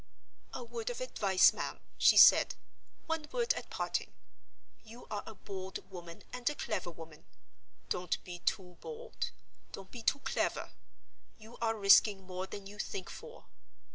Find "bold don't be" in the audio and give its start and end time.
8.81-10.01